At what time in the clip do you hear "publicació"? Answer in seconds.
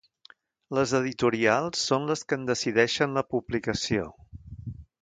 3.37-4.13